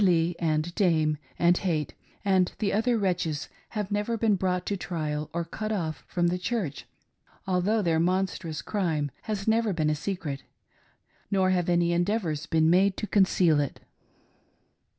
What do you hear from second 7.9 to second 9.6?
monstrous crime has